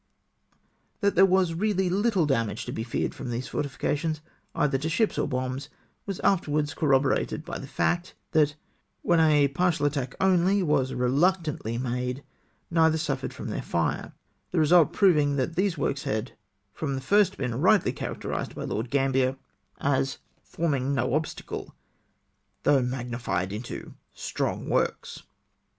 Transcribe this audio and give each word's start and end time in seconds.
That 1.01 1.13
there 1.13 1.27
was 1.27 1.53
really 1.53 1.87
httle 1.87 2.25
damage 2.25 2.65
to 2.65 2.71
be 2.71 2.83
feared 2.83 3.13
from 3.13 3.29
these 3.29 3.47
fortifications, 3.47 4.19
either 4.55 4.79
to 4.79 4.87
sliips 4.87 5.21
or 5.21 5.27
bombs, 5.27 5.69
was 6.07 6.19
after 6.21 6.49
wards 6.49 6.73
corroborated 6.73 7.45
by 7.45 7.59
the 7.59 7.67
fact, 7.67 8.15
that 8.31 8.55
when 9.03 9.19
a 9.19 9.47
partial 9.49 9.85
attack 9.85 10.15
only 10.19 10.63
was 10.63 10.95
reluctantly 10.95 11.77
made, 11.77 12.23
neither 12.71 12.97
suffered 12.97 13.31
from 13.31 13.49
their 13.49 13.61
fire, 13.61 14.13
the 14.49 14.57
result 14.57 14.91
proving 14.91 15.35
that 15.35 15.55
these 15.55 15.77
works 15.77 16.01
had 16.01 16.31
from 16.73 16.95
the 16.95 16.99
first 17.01 17.37
been 17.37 17.61
rightly 17.61 17.93
characterised 17.93 18.55
by 18.55 18.63
Lord 18.63 18.89
Gambier 18.89 19.37
as 19.79 20.17
'■^forming 20.51 20.95
no 20.95 21.13
obstacle,'' 21.13 21.75
though 22.63 22.81
magnified 22.81 23.53
into" 23.53 23.93
strong 24.15 24.67
works." 24.67 25.21